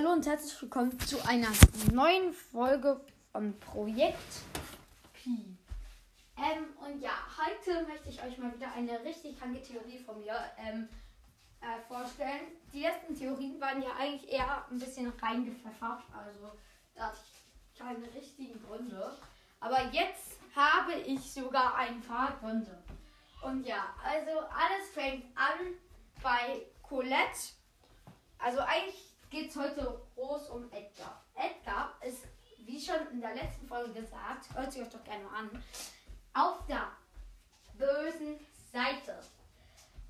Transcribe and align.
hallo 0.00 0.12
und 0.12 0.26
herzlich 0.26 0.62
willkommen 0.62 0.98
zu 1.00 1.22
einer 1.28 1.48
neuen 1.92 2.32
Folge 2.32 2.98
von 3.32 3.60
Projekt 3.60 4.32
Pi. 5.12 5.58
Ähm, 6.38 6.68
und 6.82 7.02
ja, 7.02 7.10
heute 7.36 7.86
möchte 7.86 8.08
ich 8.08 8.22
euch 8.22 8.38
mal 8.38 8.50
wieder 8.54 8.72
eine 8.72 9.04
richtig 9.04 9.38
kranke 9.38 9.60
Theorie 9.60 9.98
von 9.98 10.18
mir 10.18 10.36
ähm, 10.56 10.88
äh, 11.60 11.86
vorstellen. 11.86 12.46
Die 12.72 12.80
letzten 12.80 13.14
Theorien 13.14 13.60
waren 13.60 13.82
ja 13.82 13.90
eigentlich 13.98 14.32
eher 14.32 14.64
ein 14.70 14.78
bisschen 14.78 15.12
reingepfeffert, 15.20 16.02
also 16.16 16.50
da 16.94 17.08
hatte 17.08 17.18
ich 17.22 17.78
keine 17.78 18.14
richtigen 18.14 18.58
Gründe. 18.66 19.18
Aber 19.60 19.82
jetzt 19.92 20.38
habe 20.56 20.94
ich 20.94 21.30
sogar 21.30 21.74
ein 21.74 22.00
paar 22.00 22.38
Gründe. 22.40 22.82
Und 23.42 23.66
ja, 23.66 23.94
also 24.02 24.30
alles 24.30 24.88
fängt 24.94 25.26
an 25.36 25.74
bei 26.22 26.62
Colette. 26.80 27.52
Also 28.38 28.60
eigentlich 28.60 29.09
geht 29.30 29.50
es 29.50 29.56
heute 29.56 30.02
groß 30.14 30.50
um 30.50 30.70
Edgar. 30.72 31.24
Edgar 31.34 31.94
ist, 32.02 32.24
wie 32.58 32.80
schon 32.80 33.06
in 33.12 33.20
der 33.20 33.34
letzten 33.34 33.66
Folge 33.66 34.02
gesagt, 34.02 34.52
hört 34.54 34.72
sich 34.72 34.82
euch 34.82 34.90
doch 34.90 35.04
gerne 35.04 35.28
an, 35.30 35.50
auf 36.34 36.66
der 36.66 36.90
bösen 37.74 38.38
Seite. 38.72 39.18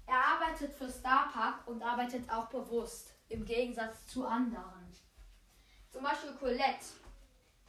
Er 0.07 0.17
arbeitet 0.17 0.73
für 0.73 0.91
Starpark 0.91 1.67
und 1.69 1.83
arbeitet 1.83 2.29
auch 2.31 2.49
bewusst, 2.49 3.15
im 3.29 3.45
Gegensatz 3.45 4.07
zu 4.07 4.27
anderen. 4.27 4.91
Zum 5.91 6.03
Beispiel 6.03 6.33
Colette 6.35 6.87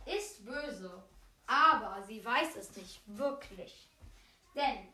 ist 0.05 0.43
böse, 0.45 1.03
aber 1.45 2.01
sie 2.03 2.23
weiß 2.23 2.55
es 2.55 2.75
nicht 2.75 3.01
wirklich. 3.05 3.89
Denn 4.55 4.87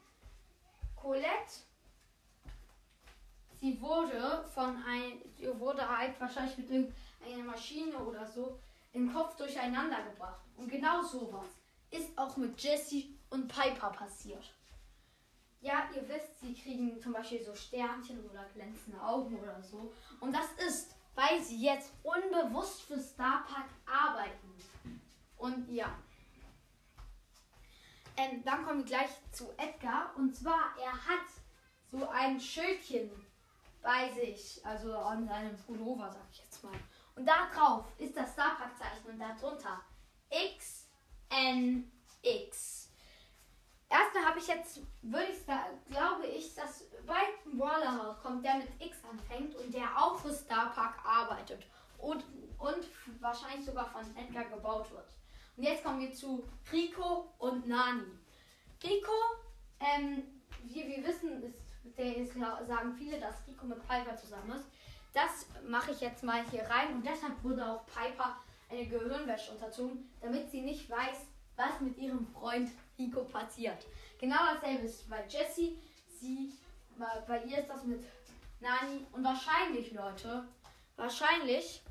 Colette 0.95 1.66
sie 3.59 3.79
wurde 3.81 4.45
von 4.53 4.83
ein, 4.83 5.21
wurde 5.59 5.87
halt 5.87 6.19
wahrscheinlich 6.19 6.57
mit 6.57 6.69
irgendeiner 6.69 7.51
Maschine 7.51 7.97
oder 7.97 8.25
so 8.25 8.59
im 8.93 9.11
Kopf 9.13 9.35
durcheinander 9.35 10.01
gebracht. 10.03 10.41
Und 10.55 10.69
genau 10.69 11.01
sowas 11.03 11.47
ist 11.91 12.17
auch 12.17 12.35
mit 12.37 12.59
Jessie 12.61 13.17
und 13.29 13.47
Piper 13.47 13.89
passiert. 13.91 14.53
Ja, 15.61 15.89
ihr 15.95 16.07
wisst, 16.07 16.39
sie 16.39 16.53
kriegen 16.53 17.01
zum 17.01 17.13
Beispiel 17.13 17.43
so 17.43 17.55
Sternchen 17.55 18.23
oder 18.29 18.45
glänzende 18.53 19.01
Augen 19.01 19.39
oder 19.39 19.61
so. 19.61 19.91
Und 20.19 20.33
das 20.33 20.51
ist, 20.67 20.95
weil 21.15 21.41
sie 21.41 21.61
jetzt 21.61 21.91
unbewusst 22.03 22.83
für 22.83 22.99
Starpark 22.99 23.69
arbeiten. 23.85 24.53
Und 25.37 25.69
ja. 25.69 25.97
Ähm, 28.15 28.43
dann 28.43 28.65
kommen 28.65 28.79
wir 28.79 28.85
gleich 28.85 29.09
zu 29.31 29.51
Edgar. 29.57 30.13
Und 30.15 30.35
zwar, 30.35 30.75
er 30.81 30.93
hat 30.93 31.27
so 31.91 32.07
ein 32.07 32.39
Schildchen 32.39 33.09
bei 33.81 34.11
sich, 34.13 34.65
also 34.65 34.93
an 34.93 35.27
seinem 35.27 35.57
Pullover, 35.57 36.11
sag 36.11 36.25
ich 36.31 36.39
jetzt 36.39 36.63
mal. 36.63 36.73
Und 37.15 37.25
da 37.25 37.49
drauf 37.53 37.85
ist 37.97 38.15
das 38.15 38.33
Starpack-Zeichen 38.33 39.09
und 39.09 39.19
darunter 39.19 39.81
XNX. 40.29 40.87
Erstmal 43.89 44.25
habe 44.25 44.39
ich 44.39 44.47
jetzt, 44.47 44.81
würde 45.01 45.31
ich 45.31 45.43
sagen, 45.43 45.79
glaube 45.89 46.27
ich, 46.27 46.53
dass 46.53 46.83
bald 47.05 47.45
ein 47.45 47.57
Brawler 47.57 48.19
kommt, 48.21 48.43
der 48.43 48.55
mit 48.55 48.69
X 48.79 48.97
anfängt 49.09 49.55
und 49.55 49.73
der 49.73 49.87
auch 49.97 50.17
für 50.17 50.33
Starpark 50.33 50.95
arbeitet 51.05 51.65
und, 51.97 52.23
und 52.59 52.85
wahrscheinlich 53.21 53.65
sogar 53.65 53.85
von 53.85 54.03
Edgar 54.17 54.45
gebaut 54.45 54.91
wird. 54.91 55.07
Und 55.55 55.63
jetzt 55.63 55.83
kommen 55.83 56.01
wir 56.01 56.13
zu 56.13 56.47
Rico 56.71 57.33
und 57.39 57.67
Nani. 57.67 58.05
Rico, 58.83 59.13
ähm, 59.79 60.23
wie 60.63 60.87
wir 60.87 61.03
wissen, 61.07 61.41
ist 61.43 61.66
der 61.95 62.17
ist, 62.17 62.33
sagen 62.33 62.93
viele, 62.97 63.19
dass 63.19 63.47
Rico 63.47 63.65
mit 63.65 63.79
Piper 63.87 64.15
zusammen 64.15 64.51
ist. 64.51 64.67
Das 65.13 65.47
mache 65.67 65.91
ich 65.91 66.01
jetzt 66.01 66.23
mal 66.23 66.43
hier 66.49 66.63
rein 66.63 66.93
und 66.93 67.05
deshalb 67.05 67.43
wurde 67.43 67.65
auch 67.65 67.85
Piper 67.85 68.37
eine 68.69 68.85
Gehirnwäsche 68.85 69.51
unterzogen, 69.51 70.09
damit 70.21 70.51
sie 70.51 70.61
nicht 70.61 70.89
weiß, 70.89 71.25
was 71.55 71.79
mit 71.79 71.97
ihrem 71.97 72.27
Freund 72.27 72.69
Rico 72.97 73.23
passiert. 73.23 73.85
Genau 74.19 74.37
dasselbe 74.53 74.85
ist 74.85 75.09
bei 75.09 75.23
Jessie. 75.27 75.77
Sie, 76.19 76.51
bei 77.27 77.43
ihr 77.43 77.59
ist 77.59 77.69
das 77.69 77.83
mit 77.83 78.03
Nani 78.59 79.05
und 79.11 79.23
wahrscheinlich, 79.23 79.91
Leute, 79.93 80.47
wahrscheinlich 80.95 81.81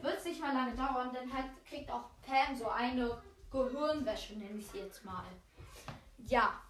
wird 0.00 0.18
es 0.18 0.24
nicht 0.24 0.40
mal 0.40 0.54
lange 0.54 0.74
dauern, 0.74 1.12
denn 1.12 1.32
halt 1.32 1.46
kriegt 1.68 1.90
auch 1.90 2.04
Pam 2.26 2.56
so 2.56 2.68
eine 2.68 3.20
Gehirnwäsche, 3.50 4.34
nenne 4.34 4.58
ich 4.58 4.66
sie 4.66 4.78
jetzt 4.78 5.04
mal. 5.04 5.24
Ja, 6.26 6.60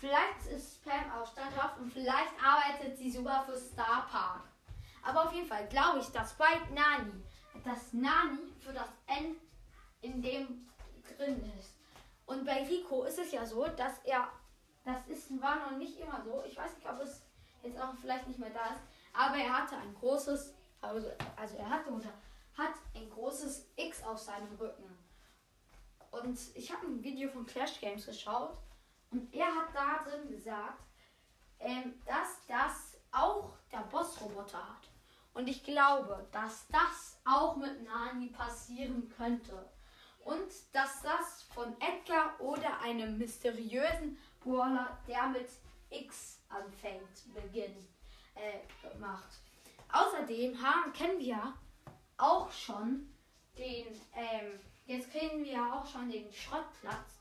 Vielleicht 0.00 0.46
ist 0.46 0.82
Pam 0.82 1.12
auch 1.12 1.30
standhaft 1.30 1.78
und 1.78 1.92
vielleicht 1.92 2.32
arbeitet 2.42 2.96
sie 2.96 3.10
sogar 3.10 3.44
für 3.44 3.54
Star 3.58 4.08
Park. 4.10 4.44
Aber 5.02 5.26
auf 5.26 5.32
jeden 5.34 5.46
Fall 5.46 5.68
glaube 5.68 5.98
ich, 5.98 6.06
dass 6.06 6.32
bei 6.38 6.58
Nani 6.74 7.22
das 7.66 7.92
Nani 7.92 8.50
für 8.60 8.72
das 8.72 8.88
N 9.06 9.36
in 10.00 10.22
dem 10.22 10.66
drin 11.16 11.52
ist. 11.58 11.74
Und 12.24 12.46
bei 12.46 12.66
Rico 12.66 13.04
ist 13.04 13.18
es 13.18 13.30
ja 13.30 13.44
so, 13.44 13.66
dass 13.66 13.98
er, 14.04 14.26
das 14.84 15.06
ist, 15.06 15.38
war 15.38 15.56
noch 15.56 15.76
nicht 15.76 16.00
immer 16.00 16.22
so, 16.24 16.42
ich 16.46 16.56
weiß 16.56 16.76
nicht, 16.76 16.88
ob 16.88 16.98
es 17.00 17.20
jetzt 17.62 17.78
auch 17.78 17.92
vielleicht 18.00 18.26
nicht 18.26 18.38
mehr 18.38 18.50
da 18.50 18.72
ist, 18.72 18.82
aber 19.12 19.36
er 19.36 19.54
hatte 19.54 19.76
ein 19.76 19.94
großes, 19.96 20.54
also, 20.80 21.10
also 21.36 21.56
er 21.58 21.68
hatte 21.68 21.90
oder 21.90 22.08
hat 22.56 22.72
ein 22.94 23.10
großes 23.10 23.68
X 23.76 24.02
auf 24.04 24.18
seinem 24.18 24.54
Rücken. 24.54 24.96
Und 26.10 26.38
ich 26.54 26.72
habe 26.72 26.86
ein 26.86 27.02
Video 27.02 27.28
von 27.28 27.44
Clash 27.44 27.78
Games 27.80 28.06
geschaut 28.06 28.56
und 29.10 29.32
er 29.34 29.46
hat 29.46 29.74
da 29.74 30.02
drin 30.04 30.28
gesagt, 30.28 30.84
ähm, 31.58 32.00
dass 32.06 32.46
das 32.46 32.96
auch 33.12 33.56
der 33.72 33.80
Bossroboter 33.80 34.58
hat. 34.58 34.88
Und 35.32 35.48
ich 35.48 35.62
glaube, 35.64 36.26
dass 36.32 36.66
das 36.68 37.20
auch 37.24 37.56
mit 37.56 37.84
Nani 37.84 38.28
passieren 38.28 39.12
könnte. 39.16 39.68
Und 40.24 40.48
dass 40.72 41.02
das 41.02 41.44
von 41.54 41.74
Edgar 41.80 42.38
oder 42.40 42.80
einem 42.80 43.18
mysteriösen 43.18 44.18
Brawler, 44.40 44.98
der 45.08 45.28
mit 45.28 45.48
X 45.88 46.42
anfängt, 46.48 47.34
beginnt, 47.34 47.88
äh, 48.34 48.98
macht. 48.98 49.40
Außerdem 49.92 50.60
haben, 50.62 50.92
kennen 50.92 51.18
wir 51.18 51.54
auch 52.16 52.50
schon 52.50 53.12
den, 53.56 53.86
ähm, 54.14 54.60
jetzt 54.86 55.10
kennen 55.10 55.44
wir 55.44 55.74
auch 55.74 55.86
schon 55.86 56.10
den 56.10 56.32
Schrottplatz. 56.32 57.19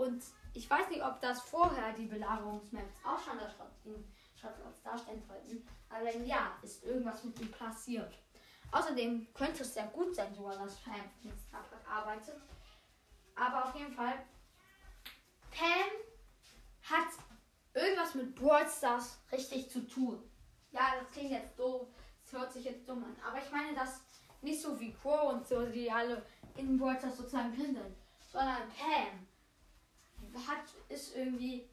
Und 0.00 0.24
ich 0.54 0.70
weiß 0.70 0.88
nicht, 0.88 1.04
ob 1.04 1.20
das 1.20 1.42
vorher 1.42 1.92
die 1.92 2.06
Belagerungsmaps 2.06 3.04
auch 3.04 3.22
schon 3.22 3.38
das 3.38 3.52
Schrottplatz 3.52 4.82
darstellen 4.82 5.22
wollten. 5.28 5.68
Aber 5.90 6.06
wenn 6.06 6.26
ja, 6.26 6.56
ist 6.62 6.82
irgendwas 6.84 7.22
mit 7.22 7.38
ihm 7.38 7.50
passiert. 7.50 8.14
Außerdem 8.72 9.26
könnte 9.34 9.62
es 9.62 9.74
sehr 9.74 9.88
gut 9.88 10.14
sein, 10.14 10.34
sogar 10.34 10.56
dass 10.56 10.76
Pam 10.76 10.94
Starbuck 11.48 11.86
arbeitet. 11.86 12.40
Aber 13.34 13.66
auf 13.66 13.74
jeden 13.74 13.92
Fall, 13.92 14.24
Pam 15.50 15.90
hat 16.82 17.08
irgendwas 17.74 18.14
mit 18.14 18.34
Brawl 18.34 18.66
Stars 18.70 19.18
richtig 19.30 19.68
zu 19.68 19.86
tun. 19.86 20.22
Ja, 20.70 20.94
das 20.98 21.12
klingt 21.12 21.32
jetzt 21.32 21.58
doof, 21.58 21.88
das 22.24 22.40
hört 22.40 22.52
sich 22.54 22.64
jetzt 22.64 22.88
dumm 22.88 23.04
an. 23.04 23.16
Aber 23.28 23.36
ich 23.36 23.50
meine 23.50 23.74
das 23.74 24.00
nicht 24.40 24.62
so 24.62 24.80
wie 24.80 24.94
Crow 24.94 25.34
und 25.34 25.46
so, 25.46 25.66
die 25.66 25.92
alle 25.92 26.24
in 26.56 26.78
Brawl 26.78 26.98
Stars 26.98 27.18
sozusagen 27.18 27.54
drin. 27.54 27.76
Sondern 28.32 28.62
Pam 28.70 29.26
hat, 30.34 30.64
ist 30.88 31.16
irgendwie, 31.16 31.68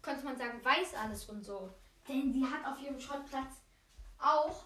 könnte 0.00 0.24
man 0.24 0.36
sagen, 0.36 0.64
weiß 0.64 0.94
alles 0.94 1.28
und 1.28 1.42
so. 1.42 1.70
Denn 2.08 2.32
sie 2.32 2.44
hat 2.44 2.64
auf 2.66 2.82
ihrem 2.82 2.98
Schrottplatz 2.98 3.62
auch 4.18 4.64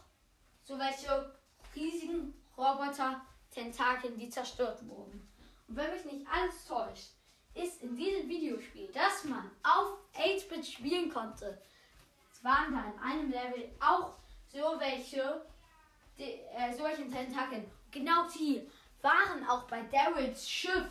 so 0.64 0.78
welche 0.78 1.34
riesigen 1.74 2.34
Roboter-Tentakeln, 2.56 4.18
die 4.18 4.28
zerstört 4.28 4.86
wurden. 4.88 5.28
Und 5.68 5.76
wenn 5.76 5.92
mich 5.92 6.04
nicht 6.04 6.26
alles 6.28 6.64
täuscht, 6.66 7.10
ist 7.54 7.82
in 7.82 7.96
diesem 7.96 8.28
Videospiel, 8.28 8.90
das 8.92 9.24
man 9.24 9.50
auf 9.62 9.98
8-Bit 10.14 10.66
spielen 10.66 11.12
konnte, 11.12 11.60
es 12.32 12.44
waren 12.44 12.74
da 12.74 12.84
in 12.84 12.98
einem 12.98 13.30
Level 13.30 13.70
auch 13.80 14.14
so 14.48 14.78
welche, 14.78 15.44
die, 16.18 16.40
äh, 16.54 16.74
solche 16.76 17.08
Tentakeln. 17.08 17.70
Genau 17.90 18.26
die 18.28 18.68
waren 19.02 19.46
auch 19.48 19.64
bei 19.64 19.82
Daryls 19.84 20.48
Schiff. 20.48 20.88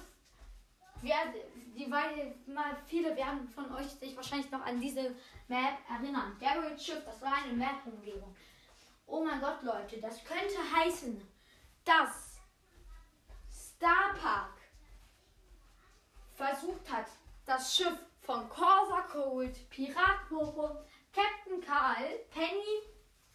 Wer, 1.02 1.34
die 1.76 1.92
weil 1.92 2.36
mal 2.48 2.76
viele 2.88 3.16
werden 3.16 3.48
von 3.50 3.74
euch 3.76 3.88
sich 3.88 4.16
wahrscheinlich 4.16 4.50
noch 4.50 4.66
an 4.66 4.80
diese 4.80 5.16
Map 5.48 5.78
erinnern. 5.90 6.38
Daryl 6.40 6.80
Schiff, 6.80 7.04
das 7.06 7.22
war 7.22 7.34
eine 7.36 7.54
Map-Umgebung. 7.54 8.36
Oh 9.06 9.24
mein 9.24 9.40
Gott, 9.40 9.62
Leute, 9.62 10.00
das 10.00 10.24
könnte 10.24 10.58
heißen, 10.76 11.22
dass 11.84 12.40
Star 13.52 14.14
Park 14.20 14.58
versucht 16.34 16.92
hat, 16.92 17.08
das 17.46 17.76
Schiff 17.76 17.98
von 18.22 18.50
Corsa 18.50 19.02
Cold, 19.02 19.70
Pirat 19.70 20.28
Popo, 20.28 20.84
Captain 21.14 21.62
Karl, 21.62 22.20
Penny, 22.32 22.82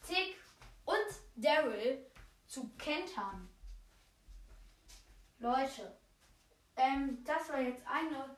Tick 0.06 0.36
und 0.84 0.96
Daryl 1.36 2.04
zu 2.46 2.68
kentern. 2.76 3.48
Leute, 5.38 5.96
ähm, 6.80 7.18
das 7.24 7.48
war 7.50 7.60
jetzt 7.60 7.82
eine 7.86 8.36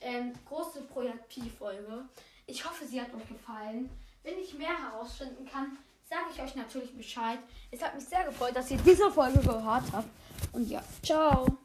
ähm, 0.00 0.32
große 0.48 0.82
Projekt 0.82 1.28
Pi-Folge. 1.28 2.04
Ich 2.46 2.64
hoffe, 2.64 2.86
sie 2.86 3.00
hat 3.00 3.14
euch 3.14 3.28
gefallen. 3.28 3.90
Wenn 4.22 4.38
ich 4.38 4.54
mehr 4.54 4.76
herausfinden 4.76 5.46
kann, 5.46 5.78
sage 6.08 6.26
ich 6.34 6.42
euch 6.42 6.54
natürlich 6.54 6.96
Bescheid. 6.96 7.38
Es 7.70 7.82
hat 7.82 7.94
mich 7.94 8.04
sehr 8.04 8.24
gefreut, 8.24 8.54
dass 8.54 8.70
ihr 8.70 8.78
diese 8.78 9.10
Folge 9.10 9.40
gehört 9.40 9.84
habt. 9.92 10.08
Und 10.52 10.68
ja, 10.68 10.82
ciao. 11.02 11.58